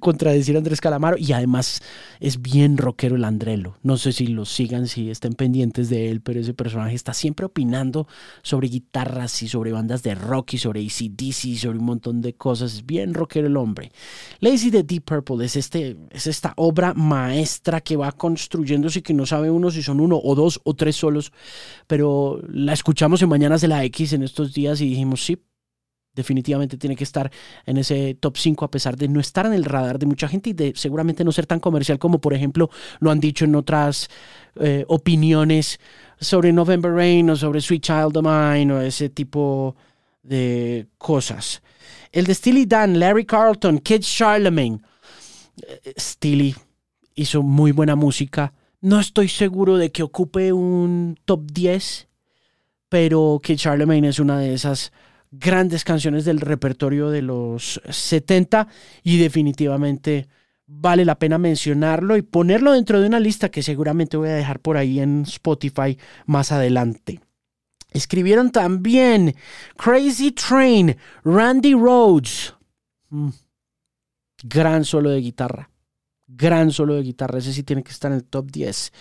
contradecir 0.00 0.54
a 0.54 0.58
Andrés 0.58 0.80
Calamaro 0.80 1.16
y 1.18 1.32
además 1.32 1.82
es 2.20 2.42
bien 2.42 2.76
rockero 2.76 3.16
el 3.16 3.24
Andrelo. 3.24 3.78
No 3.82 3.96
sé 3.96 4.12
si 4.12 4.26
lo 4.26 4.44
sigan, 4.44 4.86
si 4.86 5.10
estén 5.10 5.32
pendientes 5.32 5.88
de 5.88 6.10
él, 6.10 6.20
pero 6.20 6.40
ese 6.40 6.54
personaje 6.54 6.94
está 6.94 7.14
siempre 7.14 7.46
opinando 7.46 8.06
sobre 8.42 8.68
guitarras 8.68 9.42
y 9.42 9.48
sobre 9.48 9.72
bandas 9.72 10.02
de 10.02 10.14
rock 10.14 10.54
y 10.54 10.58
sobre 10.58 10.80
ACDC, 10.80 11.56
sobre 11.56 11.78
un 11.78 11.86
montón 11.86 12.20
de 12.20 12.34
cosas. 12.34 12.74
Es 12.74 12.86
bien 12.86 13.14
rockero 13.14 13.46
el 13.46 13.56
hombre. 13.56 13.92
Lazy 14.40 14.70
de 14.70 14.82
Deep 14.82 15.04
Purple 15.04 15.44
es, 15.44 15.56
este, 15.56 15.96
es 16.10 16.26
esta 16.26 16.52
obra 16.56 16.92
maestra 16.94 17.80
que 17.80 17.96
va 17.96 18.12
construyéndose 18.12 18.98
y 18.98 19.02
que 19.02 19.14
no 19.14 19.24
sabe 19.24 19.50
uno 19.50 19.70
si 19.70 19.82
son 19.82 20.00
uno 20.00 20.20
o 20.22 20.34
dos 20.34 20.60
o 20.64 20.74
tres 20.74 20.96
solos, 20.96 21.32
pero 21.86 22.40
la 22.48 22.72
escuchamos 22.72 23.22
en 23.22 23.28
Mañanas 23.28 23.60
de 23.60 23.68
la 23.68 23.84
X 23.84 24.12
estos 24.26 24.52
días 24.52 24.80
y 24.80 24.88
dijimos, 24.88 25.24
sí, 25.24 25.38
definitivamente 26.14 26.78
tiene 26.78 26.96
que 26.96 27.04
estar 27.04 27.30
en 27.66 27.76
ese 27.76 28.14
top 28.14 28.36
5 28.36 28.64
a 28.64 28.70
pesar 28.70 28.96
de 28.96 29.06
no 29.06 29.20
estar 29.20 29.46
en 29.46 29.52
el 29.52 29.64
radar 29.64 29.98
de 29.98 30.06
mucha 30.06 30.26
gente 30.26 30.50
y 30.50 30.52
de 30.54 30.72
seguramente 30.74 31.22
no 31.24 31.30
ser 31.30 31.46
tan 31.46 31.60
comercial 31.60 31.98
como 31.98 32.20
por 32.20 32.32
ejemplo 32.32 32.70
lo 33.00 33.10
han 33.10 33.20
dicho 33.20 33.44
en 33.44 33.54
otras 33.54 34.08
eh, 34.56 34.84
opiniones 34.88 35.78
sobre 36.18 36.52
November 36.52 36.90
Rain 36.90 37.28
o 37.28 37.36
sobre 37.36 37.60
Sweet 37.60 37.82
Child 37.82 38.16
of 38.16 38.24
Mine 38.24 38.72
o 38.72 38.80
ese 38.80 39.10
tipo 39.10 39.76
de 40.22 40.88
cosas. 40.98 41.62
El 42.10 42.24
de 42.24 42.34
Steely 42.34 42.66
Dan, 42.66 42.98
Larry 42.98 43.26
Carlton, 43.26 43.78
Kid 43.78 44.00
Charlemagne. 44.00 44.80
Eh, 45.62 45.92
Steely 45.98 46.54
hizo 47.14 47.42
muy 47.42 47.72
buena 47.72 47.94
música. 47.94 48.54
No 48.80 48.98
estoy 49.00 49.28
seguro 49.28 49.76
de 49.76 49.92
que 49.92 50.02
ocupe 50.02 50.52
un 50.52 51.18
top 51.24 51.50
10, 51.52 52.08
pero 52.88 53.40
Kid 53.42 53.56
Charlemagne 53.56 54.08
es 54.08 54.18
una 54.18 54.38
de 54.38 54.54
esas 54.54 54.92
grandes 55.30 55.84
canciones 55.84 56.24
del 56.24 56.40
repertorio 56.40 57.10
de 57.10 57.22
los 57.22 57.80
70 57.88 58.68
y 59.02 59.18
definitivamente 59.18 60.28
vale 60.66 61.04
la 61.04 61.18
pena 61.18 61.38
mencionarlo 61.38 62.16
y 62.16 62.22
ponerlo 62.22 62.72
dentro 62.72 63.00
de 63.00 63.06
una 63.06 63.20
lista 63.20 63.50
que 63.50 63.62
seguramente 63.62 64.16
voy 64.16 64.28
a 64.28 64.34
dejar 64.34 64.60
por 64.60 64.76
ahí 64.76 65.00
en 65.00 65.22
Spotify 65.22 65.98
más 66.26 66.52
adelante. 66.52 67.20
Escribieron 67.92 68.50
también 68.50 69.34
Crazy 69.76 70.32
Train, 70.32 70.96
Randy 71.24 71.72
Rhodes. 71.72 72.54
Mm. 73.08 73.30
Gran 74.44 74.84
solo 74.84 75.10
de 75.10 75.20
guitarra. 75.20 75.70
Gran 76.26 76.72
solo 76.72 76.94
de 76.94 77.02
guitarra. 77.02 77.38
Ese 77.38 77.52
sí 77.52 77.62
tiene 77.62 77.82
que 77.82 77.92
estar 77.92 78.10
en 78.10 78.18
el 78.18 78.24
top 78.24 78.50
10. 78.50 78.92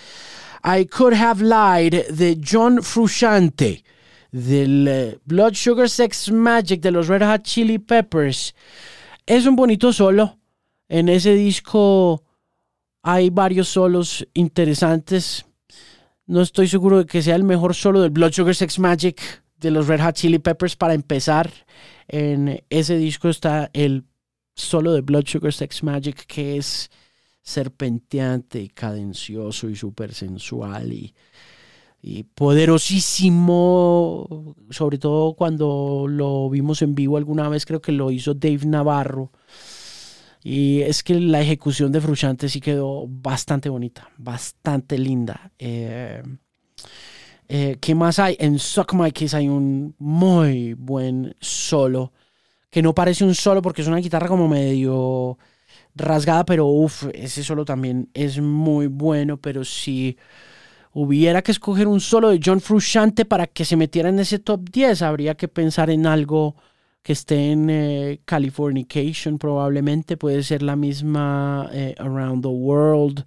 I 0.67 0.85
Could 0.85 1.13
Have 1.13 1.43
Lied 1.43 2.07
de 2.09 2.41
John 2.41 2.81
Frusciante 2.81 3.83
del 4.31 4.87
eh, 4.87 5.19
Blood 5.23 5.53
Sugar 5.53 5.87
Sex 5.87 6.31
Magic 6.31 6.81
de 6.81 6.89
los 6.89 7.07
Red 7.07 7.21
Hot 7.21 7.43
Chili 7.43 7.77
Peppers. 7.77 8.55
Es 9.27 9.45
un 9.45 9.55
bonito 9.55 9.93
solo. 9.93 10.39
En 10.89 11.07
ese 11.07 11.35
disco 11.35 12.23
hay 13.03 13.29
varios 13.29 13.69
solos 13.69 14.27
interesantes. 14.33 15.45
No 16.25 16.41
estoy 16.41 16.67
seguro 16.67 16.97
de 16.97 17.05
que 17.05 17.21
sea 17.21 17.35
el 17.35 17.43
mejor 17.43 17.75
solo 17.75 18.01
del 18.01 18.09
Blood 18.09 18.31
Sugar 18.31 18.55
Sex 18.55 18.79
Magic 18.79 19.21
de 19.59 19.69
los 19.69 19.87
Red 19.87 20.01
Hot 20.01 20.15
Chili 20.15 20.39
Peppers 20.39 20.75
para 20.75 20.95
empezar. 20.95 21.51
En 22.07 22.63
ese 22.71 22.97
disco 22.97 23.29
está 23.29 23.69
el 23.73 24.03
solo 24.55 24.93
de 24.93 25.01
Blood 25.01 25.27
Sugar 25.27 25.53
Sex 25.53 25.83
Magic 25.83 26.25
que 26.25 26.57
es 26.57 26.89
serpenteante 27.45 28.61
y 28.61 28.67
cadencioso 28.67 29.69
y 29.69 29.77
súper 29.77 30.13
sensual 30.13 30.91
y 30.91 31.15
y 32.07 32.23
poderosísimo, 32.23 34.55
sobre 34.69 34.99
todo 34.99 35.33
cuando 35.33 36.05
lo 36.07 36.51
vimos 36.51 36.83
en 36.83 36.93
vivo 36.93 37.17
alguna 37.17 37.49
vez, 37.49 37.65
creo 37.65 37.81
que 37.81 37.91
lo 37.91 38.11
hizo 38.11 38.35
Dave 38.35 38.63
Navarro. 38.67 39.31
Y 40.43 40.81
es 40.81 41.01
que 41.01 41.19
la 41.19 41.41
ejecución 41.41 41.91
de 41.91 42.01
Frusciante 42.01 42.47
sí 42.47 42.61
quedó 42.61 43.07
bastante 43.07 43.69
bonita, 43.69 44.07
bastante 44.19 44.99
linda. 44.99 45.51
Eh, 45.57 46.21
eh, 47.47 47.77
¿Qué 47.81 47.95
más 47.95 48.19
hay? 48.19 48.37
En 48.39 48.59
Suck 48.59 48.93
My 48.93 49.11
Kiss 49.11 49.33
hay 49.33 49.47
un 49.47 49.95
muy 49.97 50.75
buen 50.75 51.35
solo, 51.41 52.13
que 52.69 52.83
no 52.83 52.93
parece 52.93 53.25
un 53.25 53.33
solo 53.33 53.63
porque 53.63 53.81
es 53.81 53.87
una 53.87 53.97
guitarra 53.97 54.27
como 54.27 54.47
medio 54.47 55.39
rasgada, 55.95 56.45
pero 56.45 56.65
uff, 56.67 57.05
ese 57.13 57.43
solo 57.43 57.65
también 57.65 58.09
es 58.13 58.39
muy 58.39 58.87
bueno, 58.87 59.37
pero 59.37 59.63
sí 59.63 60.17
hubiera 60.93 61.41
que 61.41 61.51
escoger 61.51 61.87
un 61.87 61.99
solo 61.99 62.29
de 62.29 62.39
John 62.43 62.61
Frusciante 62.61 63.25
para 63.25 63.47
que 63.47 63.65
se 63.65 63.75
metiera 63.75 64.09
en 64.09 64.19
ese 64.19 64.39
top 64.39 64.69
10, 64.69 65.01
habría 65.01 65.35
que 65.35 65.47
pensar 65.47 65.89
en 65.89 66.05
algo 66.05 66.55
que 67.03 67.13
esté 67.13 67.51
en 67.51 67.69
eh, 67.69 68.21
Californication 68.25 69.37
probablemente, 69.37 70.17
puede 70.17 70.41
ser 70.41 70.63
la 70.63 70.75
misma 70.75 71.69
eh, 71.71 71.95
Around 71.99 72.43
the 72.43 72.49
World, 72.49 73.25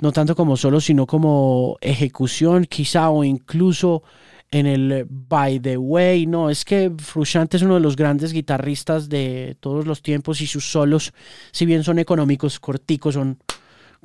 no 0.00 0.12
tanto 0.12 0.34
como 0.34 0.56
solo, 0.56 0.80
sino 0.80 1.06
como 1.06 1.76
ejecución 1.80 2.64
quizá 2.64 3.10
o 3.10 3.24
incluso 3.24 4.02
en 4.50 4.66
el 4.66 5.06
By 5.08 5.60
the 5.60 5.76
Way, 5.76 6.26
no, 6.26 6.50
es 6.50 6.64
que 6.64 6.92
Frusciante 6.98 7.56
es 7.56 7.62
uno 7.62 7.74
de 7.74 7.80
los 7.80 7.96
grandes 7.96 8.32
guitarristas 8.32 9.08
de 9.08 9.56
todos 9.60 9.86
los 9.86 10.02
tiempos 10.02 10.40
y 10.40 10.46
sus 10.46 10.70
solos, 10.70 11.12
si 11.52 11.66
bien 11.66 11.84
son 11.84 11.98
económicos, 11.98 12.60
corticos, 12.60 13.14
son 13.14 13.38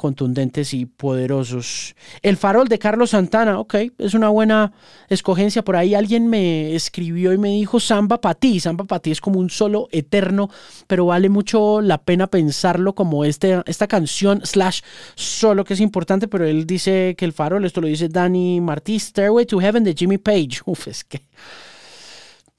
contundentes 0.01 0.73
y 0.73 0.87
poderosos. 0.87 1.95
El 2.23 2.35
farol 2.35 2.67
de 2.67 2.79
Carlos 2.79 3.11
Santana, 3.11 3.59
ok, 3.59 3.75
es 3.99 4.15
una 4.15 4.29
buena 4.29 4.73
escogencia. 5.09 5.63
Por 5.63 5.75
ahí 5.75 5.93
alguien 5.93 6.27
me 6.27 6.73
escribió 6.73 7.33
y 7.33 7.37
me 7.37 7.49
dijo 7.49 7.79
Samba 7.79 8.19
para 8.19 8.33
ti. 8.33 8.59
Samba 8.59 8.85
para 8.85 8.99
ti 8.99 9.11
es 9.11 9.21
como 9.21 9.39
un 9.39 9.51
solo 9.51 9.89
eterno, 9.91 10.49
pero 10.87 11.05
vale 11.05 11.29
mucho 11.29 11.81
la 11.81 11.99
pena 11.99 12.25
pensarlo 12.25 12.95
como 12.95 13.25
este, 13.25 13.61
esta 13.67 13.87
canción 13.87 14.41
slash 14.43 14.81
solo 15.13 15.63
que 15.63 15.75
es 15.75 15.79
importante, 15.79 16.27
pero 16.27 16.47
él 16.47 16.65
dice 16.65 17.13
que 17.15 17.25
el 17.25 17.31
farol, 17.31 17.63
esto 17.63 17.79
lo 17.79 17.87
dice 17.87 18.09
Danny 18.09 18.59
Martí, 18.59 18.97
Stairway 18.97 19.45
to 19.45 19.59
Heaven 19.59 19.83
de 19.83 19.93
Jimmy 19.93 20.17
Page. 20.17 20.61
Uf, 20.65 20.87
es 20.87 21.03
que 21.03 21.21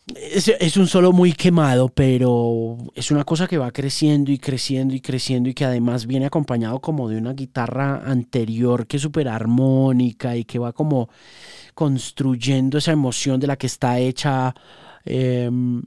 es, 0.06 0.76
un 0.76 0.88
solo 0.88 1.12
muy 1.12 1.32
quemado, 1.32 1.88
pero 1.88 2.76
es 2.94 3.10
una 3.10 3.24
cosa 3.24 3.46
que 3.46 3.58
va 3.58 3.70
creciendo 3.70 4.32
y 4.32 4.38
creciendo 4.38 4.94
y 4.94 5.00
creciendo 5.00 5.48
y 5.48 5.54
que 5.54 5.64
además 5.64 6.06
viene 6.06 6.26
acompañado 6.26 6.80
como 6.80 7.08
de 7.08 7.18
una 7.18 7.32
guitarra 7.32 8.02
anterior 8.04 8.86
que 8.86 8.96
es 8.96 9.02
súper 9.02 9.28
armónica 9.28 10.36
y 10.36 10.44
que 10.44 10.58
va 10.58 10.72
como 10.72 11.08
construyendo 11.74 12.78
esa 12.78 12.92
emoción 12.92 13.38
de 13.40 13.46
la 13.46 13.56
que 13.56 13.68
está 13.68 13.98
hecha 14.00 14.54
em, 15.04 15.82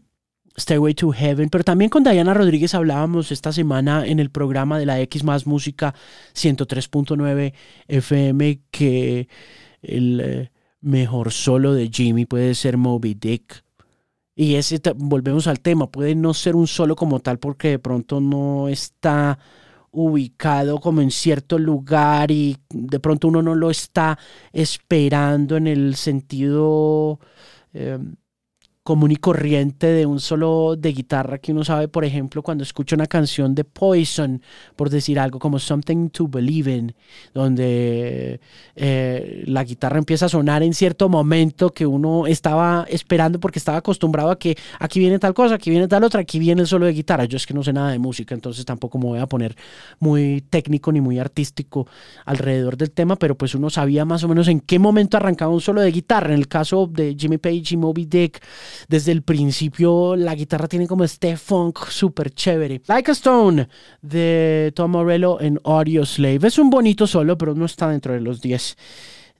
Stairway 0.57 0.93
to 0.93 1.11
Heaven. 1.11 1.49
Pero 1.49 1.63
también 1.65 1.89
con 1.89 2.03
Diana 2.03 2.33
Rodríguez 2.33 2.73
hablábamos 2.73 3.31
esta 3.31 3.51
semana 3.51 4.07
en 4.07 4.19
el 4.19 4.31
programa 4.31 4.79
de 4.79 4.85
la 4.85 4.99
X 5.01 5.23
más 5.25 5.45
Música 5.45 5.93
103.9 6.33 7.53
FM 7.89 8.61
que 8.71 9.27
el 9.81 10.21
eh, 10.21 10.51
mejor 10.81 11.31
solo 11.33 11.73
de 11.73 11.89
Jimmy 11.89 12.25
puede 12.25 12.55
ser 12.55 12.77
Moby 12.77 13.13
Dick 13.15 13.64
y 14.35 14.55
ese, 14.55 14.81
volvemos 14.95 15.47
al 15.47 15.61
tema, 15.61 15.89
puede 15.89 16.15
no 16.15 16.33
ser 16.33 16.55
un 16.55 16.67
solo 16.67 16.95
como 16.95 17.19
tal 17.21 17.39
porque 17.39 17.69
de 17.69 17.79
pronto 17.79 18.19
no 18.19 18.67
está 18.67 19.39
ubicado 19.91 20.79
como 20.79 21.01
en 21.01 21.11
cierto 21.11 21.57
lugar 21.57 22.31
y 22.31 22.57
de 22.69 22.99
pronto 22.99 23.29
uno 23.29 23.41
no 23.41 23.55
lo 23.55 23.71
está 23.71 24.19
esperando 24.51 25.55
en 25.57 25.67
el 25.67 25.95
sentido 25.95 27.19
em, 27.73 28.15
común 28.85 29.11
y 29.11 29.15
corriente 29.15 29.87
de 29.87 30.05
un 30.05 30.19
solo 30.19 30.75
de 30.77 30.93
guitarra 30.93 31.39
que 31.39 31.51
uno 31.51 31.63
sabe, 31.63 31.87
por 31.87 32.05
ejemplo, 32.05 32.43
cuando 32.43 32.63
escucha 32.63 32.95
una 32.95 33.07
canción 33.07 33.55
de 33.55 33.63
Poison, 33.63 34.43
por 34.75 34.91
decir 34.91 35.19
algo 35.19 35.39
como 35.39 35.57
Something 35.57 36.09
to 36.09 36.27
Believe 36.27 36.71
in, 36.71 36.95
donde 37.33 38.39
eh, 38.75 39.43
la 39.47 39.63
guitarra 39.63 39.97
empieza 39.97 40.27
a 40.27 40.29
sonar 40.29 40.61
en 40.61 40.75
cierto 40.75 41.09
momento 41.09 41.71
que 41.71 41.87
uno 41.87 42.27
estaba 42.27 42.85
esperando 42.87 43.39
porque 43.39 43.57
estaba 43.57 43.79
acostumbrado 43.79 44.29
a 44.29 44.37
que 44.37 44.55
aquí 44.77 44.99
viene 44.99 45.17
tal 45.17 45.33
cosa, 45.33 45.55
aquí 45.55 45.71
viene 45.71 45.87
tal 45.87 46.03
otra, 46.03 46.21
aquí 46.21 46.37
viene 46.37 46.61
el 46.61 46.67
solo 46.67 46.85
de 46.85 46.93
guitarra. 46.93 47.25
Yo 47.25 47.37
es 47.37 47.47
que 47.47 47.55
no 47.55 47.63
sé 47.63 47.73
nada 47.73 47.89
de 47.89 47.97
música, 47.97 48.35
entonces 48.35 48.65
tampoco 48.65 48.99
me 48.99 49.05
voy 49.05 49.19
a 49.19 49.25
poner 49.25 49.55
muy 49.97 50.41
técnico 50.47 50.91
ni 50.91 51.01
muy 51.01 51.17
artístico 51.17 51.87
alrededor 52.23 52.77
del 52.77 52.91
tema, 52.91 53.15
pero 53.15 53.35
pues 53.35 53.55
uno 53.55 53.71
sabía 53.71 54.05
más 54.05 54.23
o 54.23 54.27
menos 54.27 54.47
en 54.47 54.59
qué 54.59 54.77
momento 54.77 55.17
arrancaba 55.17 55.51
un 55.51 55.61
solo 55.61 55.81
de 55.81 55.89
guitarra. 55.89 56.27
En 56.27 56.39
el 56.39 56.47
caso 56.47 56.85
de 56.85 57.15
Jimmy 57.17 57.39
Page 57.39 57.65
y 57.71 57.77
Moby 57.77 58.05
Dick, 58.05 58.43
desde 58.87 59.11
el 59.11 59.23
principio 59.23 60.15
la 60.15 60.35
guitarra 60.35 60.67
tiene 60.67 60.87
como 60.87 61.03
este 61.03 61.37
funk 61.37 61.87
súper 61.89 62.31
chévere. 62.31 62.81
Like 62.87 63.11
a 63.11 63.13
Stone 63.13 63.67
de 64.01 64.71
Tom 64.75 64.91
Morello 64.91 65.39
en 65.41 65.59
Audio 65.63 66.05
Slave. 66.05 66.47
Es 66.47 66.59
un 66.59 66.69
bonito 66.69 67.07
solo, 67.07 67.37
pero 67.37 67.55
no 67.55 67.65
está 67.65 67.89
dentro 67.89 68.13
de 68.13 68.21
los 68.21 68.41
10 68.41 68.77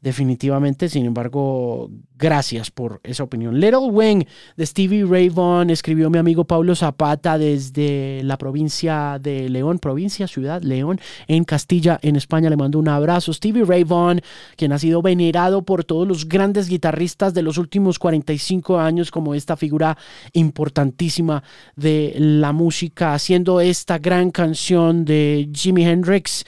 definitivamente. 0.05 0.87
Sin 0.87 1.03
embargo, 1.07 1.89
gracias 2.15 2.69
por 2.69 3.01
esa 3.03 3.23
opinión. 3.23 3.59
Little 3.59 3.89
Wing 3.89 4.23
de 4.55 4.65
Stevie 4.67 5.03
Ray 5.03 5.29
Vaughan 5.29 5.71
escribió 5.71 6.11
mi 6.11 6.19
amigo 6.19 6.45
Pablo 6.45 6.75
Zapata 6.75 7.39
desde 7.39 8.21
la 8.23 8.37
provincia 8.37 9.17
de 9.19 9.49
León, 9.49 9.79
provincia, 9.79 10.27
ciudad, 10.27 10.61
León, 10.61 11.01
en 11.27 11.43
Castilla, 11.43 11.97
en 12.03 12.17
España. 12.17 12.51
Le 12.51 12.55
mando 12.55 12.77
un 12.77 12.87
abrazo. 12.87 13.33
Stevie 13.33 13.65
Ray 13.65 13.83
Vaughan, 13.83 14.21
quien 14.55 14.73
ha 14.73 14.77
sido 14.77 15.01
venerado 15.01 15.63
por 15.63 15.83
todos 15.83 16.07
los 16.07 16.29
grandes 16.29 16.69
guitarristas 16.69 17.33
de 17.33 17.41
los 17.41 17.57
últimos 17.57 17.97
45 17.97 18.77
años 18.77 19.09
como 19.09 19.33
esta 19.33 19.57
figura 19.57 19.97
importantísima 20.33 21.43
de 21.75 22.13
la 22.19 22.53
música, 22.53 23.15
haciendo 23.15 23.59
esta 23.59 23.97
gran 23.97 24.29
canción 24.29 25.03
de 25.03 25.49
Jimi 25.51 25.83
Hendrix 25.83 26.45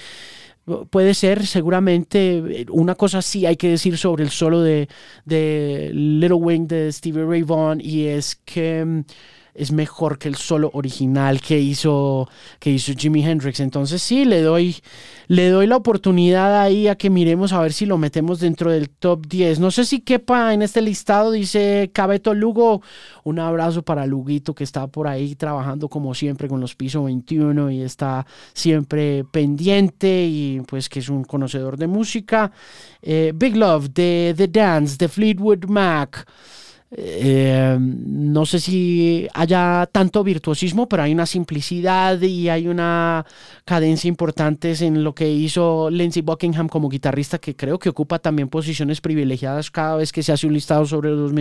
puede 0.90 1.14
ser 1.14 1.46
seguramente 1.46 2.66
una 2.70 2.96
cosa 2.96 3.22
sí 3.22 3.46
hay 3.46 3.56
que 3.56 3.70
decir 3.70 3.98
sobre 3.98 4.24
el 4.24 4.32
solo 4.32 4.62
de, 4.62 4.90
de 5.26 5.92
Little 5.94 6.38
Wing 6.38 6.68
de 6.68 6.92
Stevie 6.92 7.24
Ray 7.24 7.44
Vaughan 7.44 7.80
y 7.82 8.06
es 8.08 8.36
que 8.36 8.84
mm, 8.84 9.04
es 9.58 9.72
mejor 9.72 10.20
que 10.20 10.28
el 10.28 10.36
solo 10.36 10.70
original 10.74 11.42
que 11.42 11.60
hizo, 11.60 12.30
que 12.60 12.70
hizo 12.70 12.94
Jimi 12.94 13.26
Hendrix. 13.26 13.60
Entonces 13.60 14.02
sí, 14.04 14.24
le 14.24 14.42
doy, 14.42 14.76
le 15.28 15.50
doy 15.50 15.66
la 15.66 15.76
oportunidad 15.76 16.62
ahí 16.62 16.88
a 16.88 16.96
que 16.96 17.10
miremos 17.10 17.54
a 17.54 17.62
ver 17.62 17.74
si 17.74 17.88
lo 17.88 17.98
metemos 17.98 18.40
dentro 18.40 18.72
del 18.72 18.90
top 18.90 19.26
10. 19.26 19.60
No 19.60 19.72
sé 19.72 19.86
si 19.86 20.02
quepa 20.02 20.54
en 20.54 20.62
este 20.62 20.82
listado, 20.82 21.32
dice 21.32 21.90
Cabeto 21.92 22.36
Lugo. 22.36 22.84
Un 23.24 23.40
abrazo 23.40 23.82
para 23.82 24.06
Luguito 24.06 24.54
que 24.54 24.64
está 24.64 24.86
por 24.86 25.08
ahí 25.08 25.36
trabajando 25.36 25.90
como 25.90 26.14
siempre 26.14 26.48
con 26.48 26.62
los 26.62 26.76
pisos 26.76 27.04
21 27.06 27.72
y 27.72 27.82
está 27.82 28.28
siempre 28.54 29.26
pendiente 29.32 30.26
y 30.26 30.62
pues 30.68 30.88
que 30.88 31.00
es 31.00 31.10
un 31.10 31.24
conocedor 31.24 31.78
de 31.78 31.88
música. 31.88 32.52
Eh, 33.02 33.34
Big 33.36 33.56
Love 33.56 33.90
de 33.90 34.36
The 34.38 34.48
Dance 34.48 34.98
de 34.98 35.08
Fleetwood 35.08 35.66
Mac. 35.66 36.28
Eh, 36.90 37.78
no 37.80 38.46
sé 38.46 38.62
si 38.62 39.28
haya 39.34 39.90
tanto 39.92 40.24
virtuosismo, 40.24 40.88
pero 40.88 41.04
hay 41.04 41.12
una 41.12 41.26
simplicidad 41.26 42.22
y 42.22 42.48
hay 42.48 42.70
una 42.70 43.26
cadencia 43.66 44.08
importante 44.08 44.74
en 44.80 45.04
lo 45.04 45.14
que 45.14 45.30
hizo 45.30 45.90
Lindsey 45.90 46.22
Buckingham 46.22 46.70
como 46.70 46.88
guitarrista, 46.88 47.40
que 47.40 47.58
creo 47.58 47.78
que 47.78 47.90
ocupa 47.90 48.20
también 48.20 48.48
posiciones 48.48 49.02
privilegiadas 49.02 49.70
cada 49.70 49.98
vez 49.98 50.14
que 50.14 50.24
se 50.24 50.32
hace 50.32 50.48
un 50.48 50.54
listado 50.54 50.86
sobre 50.86 51.10
los 51.12 51.34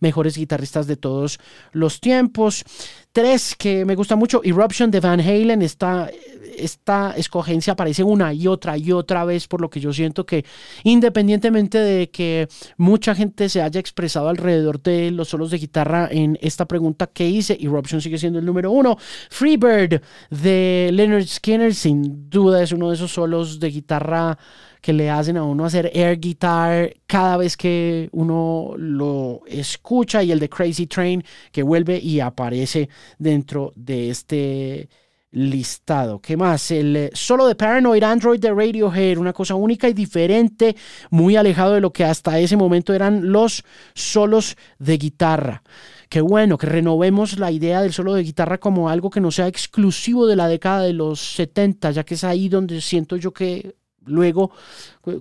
mejores 0.00 0.36
guitarristas 0.36 0.86
de 0.86 0.96
todos 0.96 1.40
los 1.72 2.00
tiempos. 2.00 2.64
Tres 3.12 3.56
que 3.56 3.84
me 3.86 3.94
gusta 3.94 4.14
mucho, 4.14 4.42
Eruption 4.44 4.90
de 4.90 5.00
Van 5.00 5.20
Halen, 5.20 5.62
esta, 5.62 6.10
esta 6.58 7.14
escogencia 7.16 7.72
aparece 7.72 8.04
una 8.04 8.34
y 8.34 8.46
otra 8.46 8.76
y 8.76 8.92
otra 8.92 9.24
vez, 9.24 9.48
por 9.48 9.62
lo 9.62 9.70
que 9.70 9.80
yo 9.80 9.92
siento 9.92 10.26
que 10.26 10.44
independientemente 10.84 11.78
de 11.78 12.10
que 12.10 12.46
mucha 12.76 13.14
gente 13.14 13.48
se 13.48 13.62
haya 13.62 13.80
expresado 13.80 14.28
alrededor 14.28 14.75
de 14.82 15.10
los 15.10 15.28
solos 15.28 15.50
de 15.50 15.58
guitarra 15.58 16.08
en 16.10 16.38
esta 16.40 16.66
pregunta 16.66 17.06
que 17.06 17.28
hice, 17.28 17.58
Eruption 17.60 18.00
sigue 18.00 18.18
siendo 18.18 18.38
el 18.38 18.44
número 18.44 18.70
uno. 18.70 18.96
Freebird 19.30 20.02
de 20.30 20.90
Leonard 20.92 21.26
Skinner, 21.26 21.74
sin 21.74 22.28
duda 22.30 22.62
es 22.62 22.72
uno 22.72 22.88
de 22.88 22.94
esos 22.94 23.12
solos 23.12 23.60
de 23.60 23.70
guitarra 23.70 24.38
que 24.80 24.92
le 24.92 25.10
hacen 25.10 25.36
a 25.36 25.42
uno 25.42 25.64
hacer 25.64 25.90
air 25.94 26.18
guitar 26.20 26.94
cada 27.06 27.36
vez 27.36 27.56
que 27.56 28.08
uno 28.12 28.74
lo 28.76 29.40
escucha 29.46 30.22
y 30.22 30.30
el 30.30 30.38
de 30.38 30.48
Crazy 30.48 30.86
Train 30.86 31.24
que 31.50 31.62
vuelve 31.62 31.98
y 31.98 32.20
aparece 32.20 32.88
dentro 33.18 33.72
de 33.74 34.10
este 34.10 34.88
listado. 35.30 36.20
¿Qué 36.20 36.36
más? 36.36 36.70
El 36.70 36.96
eh, 36.96 37.10
solo 37.12 37.46
de 37.46 37.54
Paranoid 37.54 38.02
Android 38.02 38.40
de 38.40 38.52
Radiohead, 38.52 39.18
una 39.18 39.32
cosa 39.32 39.54
única 39.54 39.88
y 39.88 39.92
diferente, 39.92 40.76
muy 41.10 41.36
alejado 41.36 41.74
de 41.74 41.80
lo 41.80 41.92
que 41.92 42.04
hasta 42.04 42.38
ese 42.38 42.56
momento 42.56 42.94
eran 42.94 43.32
los 43.32 43.64
solos 43.94 44.56
de 44.78 44.96
guitarra. 44.96 45.62
Qué 46.08 46.20
bueno 46.20 46.56
que 46.56 46.66
renovemos 46.66 47.38
la 47.38 47.50
idea 47.50 47.82
del 47.82 47.92
solo 47.92 48.14
de 48.14 48.22
guitarra 48.22 48.58
como 48.58 48.88
algo 48.88 49.10
que 49.10 49.20
no 49.20 49.30
sea 49.30 49.48
exclusivo 49.48 50.26
de 50.26 50.36
la 50.36 50.48
década 50.48 50.82
de 50.82 50.92
los 50.92 51.20
70, 51.20 51.90
ya 51.90 52.04
que 52.04 52.14
es 52.14 52.24
ahí 52.24 52.48
donde 52.48 52.80
siento 52.80 53.16
yo 53.16 53.32
que 53.32 53.74
luego 54.04 54.52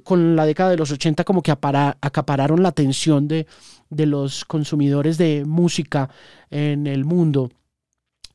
con 0.04 0.36
la 0.36 0.46
década 0.46 0.70
de 0.70 0.78
los 0.78 0.92
80 0.92 1.24
como 1.24 1.42
que 1.42 1.52
acapararon 1.52 2.62
la 2.62 2.70
atención 2.70 3.28
de, 3.28 3.48
de 3.90 4.06
los 4.06 4.46
consumidores 4.46 5.18
de 5.18 5.44
música 5.46 6.10
en 6.52 6.86
el 6.86 7.04
mundo. 7.04 7.50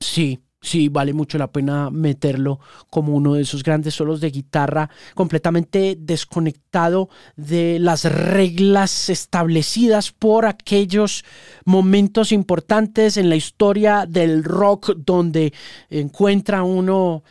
Sí, 0.01 0.41
sí, 0.61 0.89
vale 0.89 1.13
mucho 1.13 1.39
la 1.39 1.51
pena 1.51 1.91
meterlo 1.91 2.61
como 2.89 3.15
uno 3.15 3.35
de 3.35 3.43
esos 3.43 3.63
grandes 3.63 3.95
solos 3.95 4.21
de 4.21 4.31
guitarra 4.31 4.91
completamente 5.15 5.97
desconectado 5.99 7.09
de 7.37 7.79
las 7.81 8.05
reglas 8.05 9.09
establecidas 9.09 10.13
por 10.13 10.47
aquellos 10.47 11.25
momentos 11.65 12.33
importantes 12.33 13.17
en 13.17 13.29
la 13.29 13.37
historia 13.37 14.07
del 14.07 14.45
rock 14.45 14.93
donde 14.97 15.53
encuentra 15.89 16.63
uno 16.63 17.23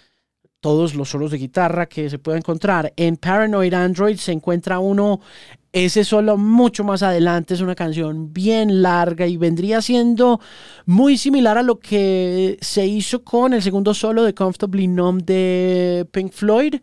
todos 0.59 0.93
los 0.95 1.09
solos 1.09 1.31
de 1.31 1.37
guitarra 1.37 1.87
que 1.87 2.09
se 2.09 2.19
puede 2.19 2.37
encontrar. 2.37 2.93
En 2.97 3.17
Paranoid 3.17 3.73
Android 3.73 4.17
se 4.17 4.31
encuentra 4.31 4.79
uno, 4.79 5.21
ese 5.71 6.03
solo 6.03 6.37
mucho 6.37 6.83
más 6.83 7.03
adelante, 7.03 7.53
es 7.53 7.61
una 7.61 7.75
canción 7.75 8.33
bien 8.33 8.81
larga 8.81 9.27
y 9.27 9.37
vendría 9.37 9.81
siendo 9.81 10.39
muy 10.85 11.17
similar 11.17 11.57
a 11.57 11.63
lo 11.63 11.79
que 11.79 12.57
se 12.61 12.87
hizo 12.87 13.23
con 13.23 13.53
el 13.53 13.61
segundo 13.61 13.93
solo 13.93 14.23
de 14.23 14.33
Comfortably 14.33 14.87
Numb 14.87 15.23
de 15.23 16.07
Pink 16.11 16.31
Floyd. 16.31 16.75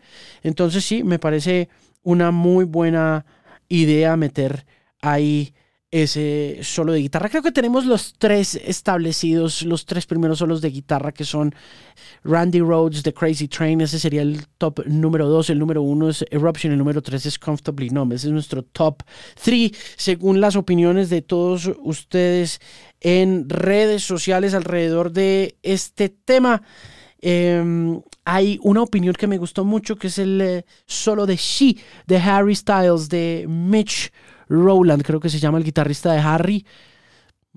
Entonces 0.43 0.85
sí, 0.85 1.03
me 1.03 1.19
parece 1.19 1.69
una 2.03 2.31
muy 2.31 2.65
buena 2.65 3.27
idea 3.69 4.17
meter 4.17 4.65
ahí 5.01 5.53
ese 5.91 6.59
solo 6.63 6.93
de 6.93 7.01
guitarra. 7.01 7.29
Creo 7.29 7.43
que 7.43 7.53
tenemos 7.53 7.87
los 7.87 8.15
tres 8.19 8.57
establecidos, 8.57 9.63
los 9.63 9.87
tres 9.87 10.07
primeros 10.07 10.39
solos 10.39 10.61
de 10.61 10.71
guitarra 10.71 11.13
que 11.13 11.25
son 11.25 11.55
Randy 12.25 12.61
Rhodes 12.61 13.03
de 13.05 13.15
Crazy 13.15 13.47
Train, 13.47 13.81
ese 13.81 13.99
sería 14.01 14.23
el 14.23 14.47
top 14.59 14.85
número 14.87 15.29
dos, 15.29 15.49
el 15.49 15.59
número 15.59 15.83
uno 15.83 16.09
es 16.09 16.25
Eruption, 16.31 16.73
el 16.73 16.79
número 16.79 17.03
tres 17.03 17.25
es 17.27 17.39
Comfortably 17.39 17.91
Numb, 17.91 18.13
ese 18.13 18.27
es 18.27 18.33
nuestro 18.33 18.63
top 18.63 19.03
three, 19.43 19.73
según 19.97 20.41
las 20.41 20.57
opiniones 20.57 21.09
de 21.09 21.23
todos 21.23 21.71
ustedes 21.83 22.61
en 23.01 23.49
redes 23.49 24.03
sociales 24.03 24.55
alrededor 24.55 25.13
de 25.13 25.57
este 25.63 26.09
tema. 26.09 26.63
Em, 27.19 28.03
hay 28.25 28.59
una 28.63 28.83
opinión 28.83 29.15
que 29.15 29.27
me 29.27 29.39
gustó 29.39 29.65
mucho 29.65 29.97
que 29.97 30.09
es 30.09 30.19
el 30.19 30.41
eh, 30.41 30.65
solo 30.87 31.27
de 31.27 31.37
She 31.37 31.77
de 32.07 32.19
Harry 32.19 32.55
Styles 32.55 33.09
de 33.09 33.47
Mitch 33.49 34.13
Rowland, 34.49 35.03
creo 35.03 35.21
que 35.21 35.29
se 35.29 35.39
llama 35.39 35.59
el 35.59 35.65
guitarrista 35.65 36.13
de 36.13 36.19
Harry. 36.19 36.67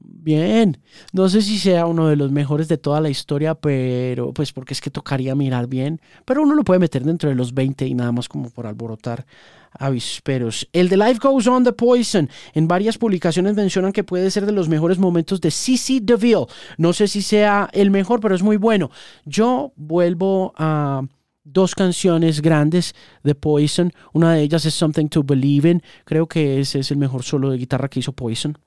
Bien, 0.02 0.82
no 1.12 1.28
sé 1.28 1.41
si 1.41 1.58
sea 1.58 1.86
uno 1.86 2.08
de 2.08 2.15
los 2.15 2.32
mejores 2.32 2.67
de 2.67 2.78
toda 2.78 3.02
la 3.02 3.10
historia, 3.10 3.56
pero 3.56 4.34
pues 4.34 4.54
porque 4.54 4.73
es 4.73 4.82
que 4.82 4.89
tocaría 4.89 5.36
mirar 5.36 5.67
bien, 5.67 5.99
pero 6.25 6.41
uno 6.41 6.56
lo 6.56 6.63
puede 6.63 6.80
meter 6.80 7.04
dentro 7.04 7.30
de 7.30 7.36
los 7.36 7.54
20 7.54 7.86
y 7.86 7.93
nada 7.95 8.12
más 8.12 8.30
como 8.30 8.49
por 8.49 8.65
alborotar 8.65 9.25
avisperos. 9.71 10.67
El 10.71 10.88
de 10.89 10.97
Life 10.97 11.19
Goes 11.21 11.47
On 11.47 11.63
The 11.63 11.73
Poison, 11.73 12.30
en 12.54 12.67
varias 12.67 12.97
publicaciones 12.97 13.56
mencionan 13.56 13.91
que 13.91 14.04
puede 14.04 14.32
ser 14.32 14.45
de 14.45 14.52
los 14.52 14.69
mejores 14.69 14.99
momentos 14.99 15.41
de 15.41 15.52
CC 15.52 15.99
DeVille. 16.02 16.47
No 16.78 16.93
sé 16.93 17.08
si 17.08 17.21
sea 17.21 17.69
el 17.73 17.91
mejor, 17.91 18.19
pero 18.19 18.36
es 18.36 18.41
muy 18.41 18.58
bueno. 18.58 18.89
Yo 19.25 19.73
vuelvo 19.75 20.54
a 20.58 21.04
dos 21.51 21.75
canciones 21.75 22.41
grandes 22.41 22.95
de 23.23 23.35
Poison. 23.35 23.91
Una 24.13 24.33
de 24.33 24.41
ellas 24.41 24.65
es 24.65 24.73
Something 24.73 25.07
to 25.07 25.23
Believe 25.23 25.69
in. 25.69 25.83
Creo 26.05 26.27
que 26.27 26.59
ese 26.59 26.79
es 26.79 26.91
el 26.91 26.97
mejor 26.97 27.23
solo 27.23 27.49
de 27.49 27.57
guitarra 27.57 27.89
que 27.89 27.99
hizo 27.99 28.13
Poison. 28.13 28.57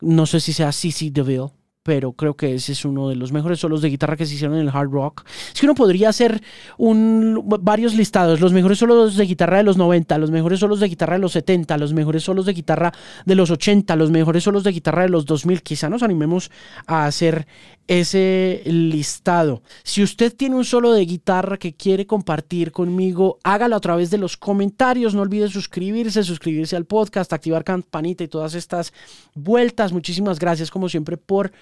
No 0.00 0.26
sé 0.26 0.40
si 0.40 0.52
sea 0.52 0.72
CC 0.72 1.10
DeVille 1.10 1.50
pero 1.86 2.10
creo 2.14 2.34
que 2.34 2.52
ese 2.52 2.72
es 2.72 2.84
uno 2.84 3.08
de 3.08 3.14
los 3.14 3.30
mejores 3.30 3.60
solos 3.60 3.80
de 3.80 3.90
guitarra 3.90 4.16
que 4.16 4.26
se 4.26 4.34
hicieron 4.34 4.56
en 4.56 4.62
el 4.62 4.74
hard 4.74 4.90
rock. 4.90 5.22
Es 5.54 5.60
que 5.60 5.66
uno 5.66 5.76
podría 5.76 6.08
hacer 6.08 6.42
un, 6.78 7.44
varios 7.60 7.94
listados, 7.94 8.40
los 8.40 8.52
mejores 8.52 8.78
solos 8.78 9.16
de 9.16 9.24
guitarra 9.24 9.58
de 9.58 9.62
los 9.62 9.76
90, 9.76 10.18
los 10.18 10.32
mejores 10.32 10.58
solos 10.58 10.80
de 10.80 10.88
guitarra 10.88 11.14
de 11.14 11.20
los 11.20 11.30
70, 11.30 11.78
los 11.78 11.94
mejores 11.94 12.24
solos 12.24 12.44
de 12.44 12.54
guitarra 12.54 12.92
de 13.24 13.34
los 13.36 13.52
80, 13.52 13.94
los 13.94 14.10
mejores 14.10 14.42
solos 14.42 14.64
de 14.64 14.72
guitarra 14.72 15.02
de 15.02 15.10
los 15.10 15.26
2000. 15.26 15.62
Quizá 15.62 15.88
nos 15.88 16.02
animemos 16.02 16.50
a 16.88 17.06
hacer 17.06 17.46
ese 17.88 18.62
listado. 18.64 19.62
Si 19.84 20.02
usted 20.02 20.34
tiene 20.34 20.56
un 20.56 20.64
solo 20.64 20.92
de 20.92 21.04
guitarra 21.04 21.56
que 21.56 21.74
quiere 21.74 22.06
compartir 22.06 22.72
conmigo, 22.72 23.38
hágalo 23.44 23.76
a 23.76 23.80
través 23.80 24.10
de 24.10 24.18
los 24.18 24.36
comentarios. 24.36 25.14
No 25.14 25.22
olvide 25.22 25.48
suscribirse, 25.48 26.24
suscribirse 26.24 26.74
al 26.74 26.84
podcast, 26.84 27.32
activar 27.32 27.62
campanita 27.62 28.24
y 28.24 28.28
todas 28.28 28.54
estas 28.54 28.92
vueltas. 29.34 29.92
Muchísimas 29.92 30.38
gracias 30.38 30.70
como 30.70 30.88
siempre 30.88 31.16
por 31.16 31.52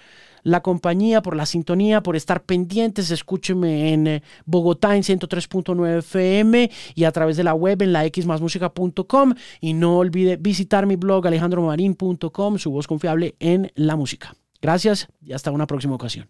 la 0.45 0.61
compañía, 0.61 1.23
por 1.23 1.35
la 1.35 1.47
sintonía, 1.47 2.03
por 2.03 2.15
estar 2.15 2.45
pendientes. 2.45 3.11
Escúcheme 3.11 3.93
en 3.93 4.07
eh, 4.07 4.23
Bogotá 4.45 4.95
en 4.95 5.03
103.9 5.03 5.99
FM 5.99 6.71
y 6.95 7.05
a 7.05 7.11
través 7.11 7.37
de 7.37 7.43
la 7.43 7.55
web 7.55 7.83
en 7.83 7.93
la 7.93 8.05
xmasmusica.com. 8.05 9.35
Y 9.61 9.73
no 9.73 9.99
olvide 9.99 10.37
visitar 10.37 10.87
mi 10.87 10.95
blog 10.95 11.27
alejandromarin.com, 11.27 12.59
su 12.59 12.71
voz 12.71 12.87
confiable 12.87 13.35
en 13.41 13.73
la 13.75 13.97
música. 13.97 14.37
Gracias 14.63 15.09
y 15.21 15.33
hasta 15.33 15.51
una 15.51 15.67
próxima 15.67 15.95
ocasión. 15.95 16.29